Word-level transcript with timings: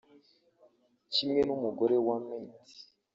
Kimwe 1.13 1.41
n’umugore 1.47 1.95
wa 2.07 2.17
Mitt 2.27 2.65